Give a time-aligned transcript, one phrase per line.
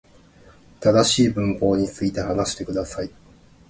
[0.79, 3.11] 正しい文法に基づいて、話してください。